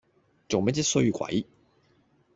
[0.49, 1.45] 做咩啫衰鬼